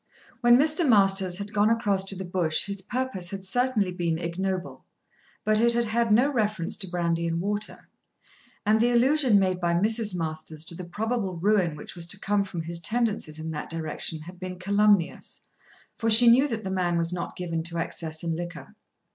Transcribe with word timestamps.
When 0.39 0.57
Mr. 0.57 0.89
Masters 0.89 1.37
had 1.37 1.53
gone 1.53 1.69
across 1.69 2.03
to 2.05 2.15
the 2.15 2.25
Bush 2.25 2.65
his 2.65 2.81
purpose 2.81 3.29
had 3.29 3.45
certainly 3.45 3.91
been 3.91 4.17
ignoble, 4.17 4.83
but 5.45 5.59
it 5.59 5.73
had 5.75 5.85
had 5.85 6.11
no 6.11 6.33
reference 6.33 6.75
to 6.77 6.89
brandy 6.89 7.27
and 7.27 7.39
water. 7.39 7.87
And 8.65 8.81
the 8.81 8.89
allusion 8.89 9.37
made 9.37 9.59
by 9.61 9.75
Mrs. 9.75 10.15
Masters 10.15 10.65
to 10.65 10.73
the 10.73 10.85
probable 10.85 11.35
ruin 11.37 11.75
which 11.75 11.93
was 11.95 12.07
to 12.07 12.19
come 12.19 12.43
from 12.43 12.63
his 12.63 12.79
tendencies 12.79 13.37
in 13.37 13.51
that 13.51 13.69
direction 13.69 14.21
had 14.21 14.39
been 14.39 14.57
calumnious, 14.57 15.45
for 15.99 16.09
she 16.09 16.27
knew 16.31 16.47
that 16.47 16.63
the 16.63 16.71
man 16.71 16.97
was 16.97 17.13
not 17.13 17.35
given 17.35 17.61
to 17.61 17.77
excess 17.77 18.23
in 18.23 18.35
liquor. 18.35 18.73